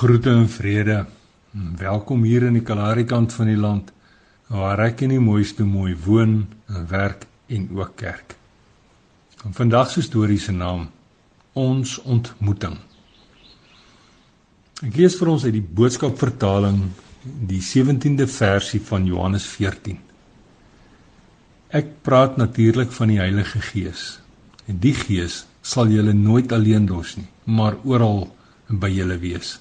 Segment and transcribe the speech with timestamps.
[0.00, 1.02] Groete en vrede.
[1.76, 3.90] Welkom hier in die Kalahari kant van die land
[4.48, 6.38] waar ek in die mooiste mooi woon,
[6.88, 8.32] werk en ook kerk.
[9.44, 10.88] En vandag se storie se naam
[11.52, 12.78] Ons ontmoeting.
[14.88, 16.80] Ek lees vir ons uit die boodskap vertaling
[17.52, 20.00] die 17de versie van Johannes 14.
[21.76, 24.14] Ek praat natuurlik van die Heilige Gees.
[24.64, 28.30] En die Gees sal julle nooit alleen los nie, maar oral
[28.72, 29.58] by julle wees.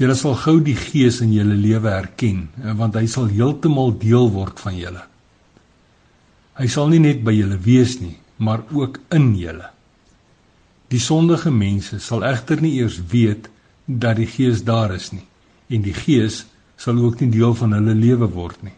[0.00, 4.30] Julle sal gou die Gees in julle lewe herken, eh, want hy sal heeltemal deel
[4.32, 5.02] word van julle.
[6.56, 9.68] Hy sal nie net by julle wees nie, maar ook in julle.
[10.88, 13.50] Die sondige mense sal egter nie eers weet
[13.86, 15.26] dat die Gees daar is nie,
[15.68, 16.46] en die Gees
[16.80, 18.76] sal ook nie deel van hulle lewe word nie.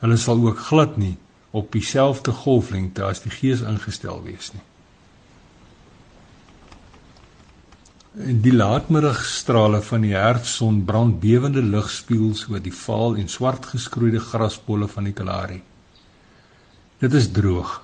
[0.00, 1.18] Hulle sal ook glad nie
[1.52, 4.64] op dieselfde golflengte as die Gees ingestel wees nie.
[8.12, 14.88] Die laatmiddagstrale van die herfsson brand bewende ligspieëls oor die vaal en swart geskroeide graspolle
[14.90, 15.60] van die Kalahari.
[16.98, 17.76] Dit is droog,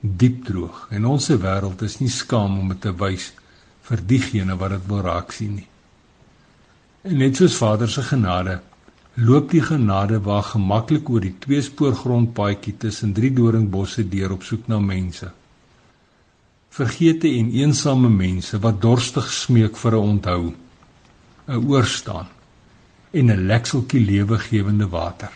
[0.00, 3.28] diep droog en ons se wêreld is nie skaam om dit te wys
[3.90, 5.68] vir diegene wat dit wil raak sien nie.
[7.04, 8.56] En net soos Vader se genade
[9.20, 14.64] loop die genade waar gemaklik oor die tweespoor grondpaadjie tussen drie doringbosse deur op soek
[14.72, 15.28] na mense
[16.72, 20.54] vergete en eensame mense wat dorstig smeek vir 'n onthou,
[21.48, 22.28] 'n oorstaan
[23.12, 25.32] en 'n lekseltjie lewegewende water.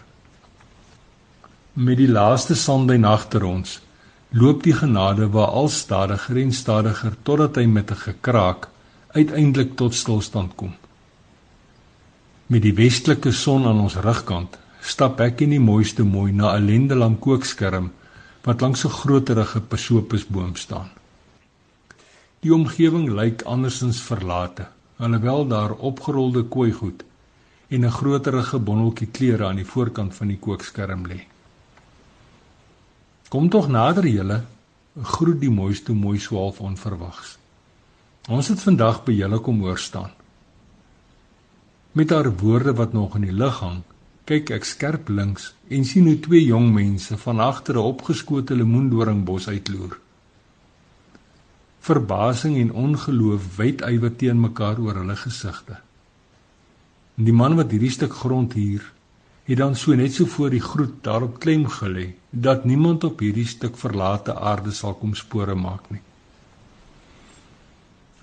[1.72, 3.80] Met die laaste sonde nagter ons,
[4.30, 8.68] loop die genade waar al stadiger en stadiger totdat hy met 'n gekraak
[9.12, 10.74] uiteindelik tot stilstand kom.
[12.46, 16.66] Met die westelike son aan ons rugkant, stap ek in die mooiste mooi na 'n
[16.66, 17.92] lendelam kookskerm
[18.42, 20.88] wat langs 'n groterige pesopusboom staan.
[22.40, 27.04] Die omgewing lyk andersins verlate, alhoewel daar opgerolde kooigoed
[27.68, 31.20] en 'n groterige bonneltjie klere aan die voorkant van die kookskerm lê.
[33.28, 34.44] Kom tog nader julle,
[35.02, 37.38] groet die mooiste mooi swaalf onverwags.
[38.28, 40.10] Ons het vandag by julle kom hoor staan.
[41.92, 43.82] Met haar woorde wat nog in die lug hang,
[44.24, 49.48] kyk ek skerp links en sien hoe twee jong mense van agter 'n opgeskote lemoendoringbos
[49.48, 49.98] uitloer.
[51.86, 55.78] Verbasing en ongeloof wyd ywer teen mekaar oor hulle gesigte.
[57.16, 58.82] Die man wat hierdie stuk grond huur,
[59.46, 63.46] het dan so net so voor die groet daarop klem gelê dat niemand op hierdie
[63.46, 66.02] stuk verlate aarde sal kom spore maak nie.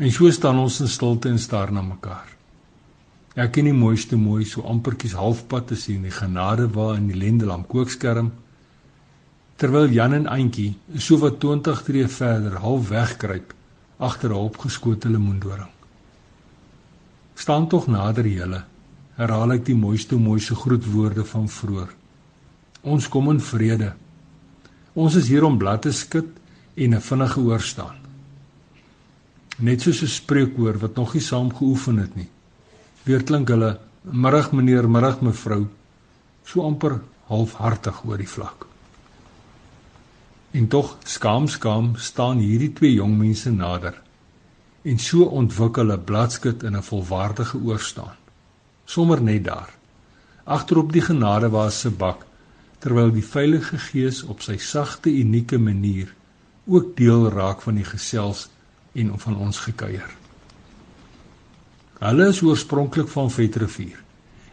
[0.03, 2.27] En so staan ons in stilte en staar na mekaar.
[3.39, 7.17] Ek ken die mooiste mooi so ampertjies halfpad te sien die genade waar in die
[7.17, 8.33] lendelam kookskerm
[9.55, 13.53] terwyl Jan en Auntie so wat 20 tree verder half wegkruip
[13.97, 15.69] agter 'n opgeskote lemoendoring.
[17.35, 18.63] Staan tog nader julle,
[19.15, 21.89] herhaal ek die mooiste mooiste groetwoorde van vroeër.
[22.81, 23.93] Ons kom in vrede.
[24.93, 26.29] Ons is hier om blad te skud
[26.75, 27.95] en 'n vinnige oor staan.
[29.57, 32.29] Net soos 'n spreekwoord wat nog nie saam geoefen het nie.
[33.03, 35.67] Weer klink hulle: "Middag meneer, middag mevrou."
[36.45, 38.72] So amper halfhartig oor die vlak.
[40.53, 43.95] En tog skaam skaam staan hierdie twee jong mense nader.
[44.85, 48.15] En so ontwikkel 'n bladskit in 'n volwaardige oorstaan.
[48.85, 49.73] Sommer net daar.
[50.43, 52.25] Agterop die genade waar se bak
[52.79, 56.13] terwyl die Heilige Gees op sy sagte unieke manier
[56.67, 58.49] ook deel raak van die gesels
[58.93, 60.09] en van ons gekuier.
[61.99, 63.99] Hulle is oorspronklik van Vetrivier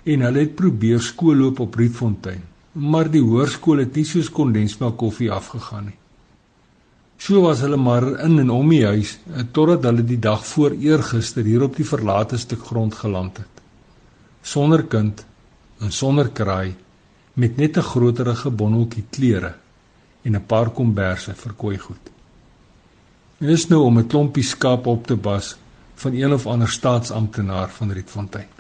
[0.05, 5.31] en hulle het probeer skoolloop op Rietfontein maar die hoërskool het nie soos kondensmelk koffie
[5.32, 5.97] afgegaan nie.
[7.20, 10.76] So was hulle maar in en om die huis eh, totdat hulle die dag voor
[10.78, 13.64] eergister hier op die verlate stuk grond geland het.
[14.42, 15.25] Sonder kind
[15.81, 16.75] en sonder kraai
[17.34, 19.54] met net 'n groterige bonneltjie klere
[20.22, 22.10] en 'n paar komberse vir kooi goed.
[23.41, 25.56] En is nou om 'n klompie skaap op te bas
[25.94, 28.59] van een of ander staatsamptenaar van Rietfontein.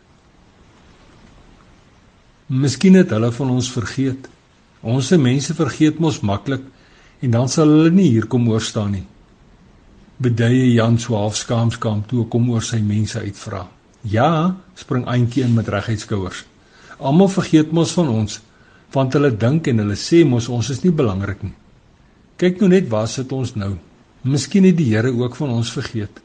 [2.50, 4.24] Miskien het hulle van ons vergeet.
[4.82, 6.64] Ons se mense vergeet mos maklik
[7.22, 9.04] en dan sal hulle nie hier kom oor staan nie.
[10.18, 13.68] Beduie Jan so half skaamskaam toe kom oor sy mense uitvra.
[14.02, 16.42] Ja, spring eintjie in met reguit skouers.
[16.98, 18.40] Almal vergeet mos van ons
[18.90, 21.54] want hulle dink en hulle sê mos ons is nie belangrik nie.
[22.34, 23.76] Kyk nou net waar sit ons nou.
[24.26, 26.18] Miskien het die Here ook van ons vergeet.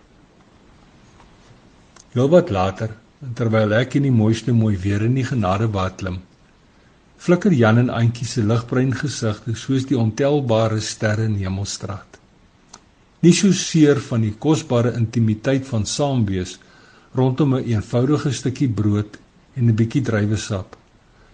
[2.18, 2.98] Jou wat later
[3.34, 6.20] terwyl ek in die mooiste mooi weer in die genade bad klim.
[7.18, 12.20] Flikker Jan en Antjie se ligbruin gesigte soos die ontelbare sterre in Hemelstraat.
[13.24, 16.60] Nie so seer van die kosbare intimiteit van saamwees
[17.16, 19.18] rondom 'n een eenvoudige stukkie brood
[19.56, 20.78] en 'n bietjie druiwesap.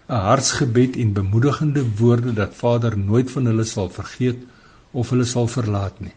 [0.09, 4.39] 'n Hartsgebed en bemoedigende woorde dat Vader nooit van hulle sal vergeet
[4.91, 6.13] of hulle sal verlaat nie.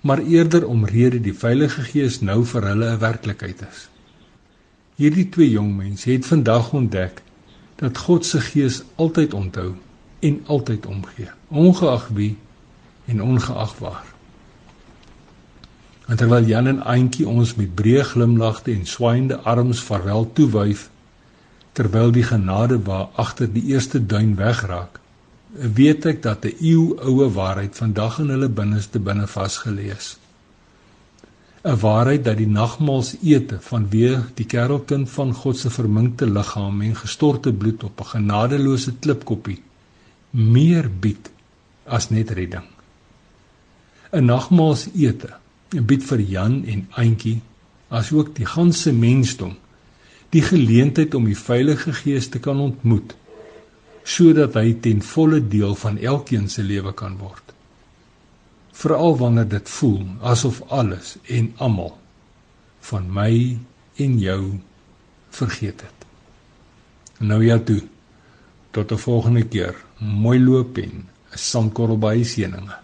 [0.00, 3.88] Maar eerder omrede die Heilige Gees nou vir hulle 'n werklikheid is.
[5.02, 7.22] Hierdie twee jong mense het vandag ontdek
[7.80, 9.72] dat God se Gees altyd onthou
[10.22, 12.36] en altyd omgee, ongeag wie
[13.10, 14.04] en ongeag waar.
[16.06, 20.86] En terwyl Jan en Auntie ons met breë glimlagte en swaaiende arms vaarwel toewuif
[21.72, 25.00] terwyl die genade waar agter die eerste duin wegraak,
[25.50, 30.18] weet ek dat 'n eeuoue waarheid vandag in hulle binneste binne vasgelees.
[31.64, 37.52] 'n Waarheid dat die nagmaalsete vanweë die kerelkind van God se verminkte liggaam en gestorte
[37.52, 39.60] bloed op 'n genadeloose klipkoppie
[40.30, 41.30] meer bied
[41.86, 42.66] as net redding.
[44.12, 45.30] 'n Nagmaalsete
[45.70, 47.40] bied vir Jan en Auntie
[47.88, 49.54] asook die ganse mensdom
[50.30, 53.14] die geleentheid om die Heilige Gees te kan ontmoet
[54.04, 57.42] sodat hy ten volle deel van elkeen se lewe kan word.
[58.72, 61.98] Veral wanneer dit voel asof alles en almal
[62.80, 63.58] van my
[63.96, 64.58] en jou
[65.30, 66.06] vergeet het.
[67.18, 67.82] Nou ja toe.
[68.70, 69.76] Tot 'n volgende keer.
[69.98, 72.76] Mooi loop en 'n sandkorrel by seëninge.